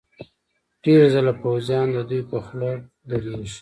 [0.83, 2.71] ډېر ځله پوځیان ددوی په خوا
[3.09, 3.59] درېږي.